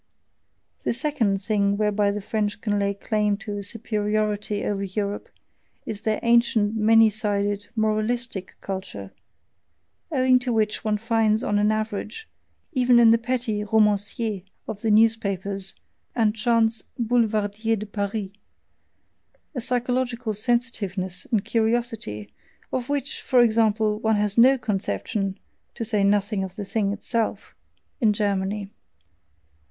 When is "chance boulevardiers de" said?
16.35-17.85